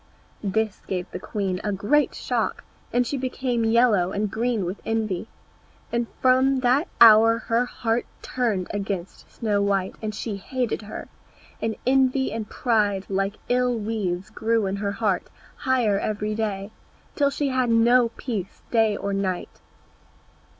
[0.43, 5.27] This gave the queen a great shock, and she became yellow and green with envy,
[5.91, 11.07] and from that hour her heart turned against Snow white, and she hated her.
[11.61, 15.27] And envy and pride like ill weeds grew in her heart
[15.57, 16.71] higher every day,
[17.13, 19.61] until she had no peace day or night.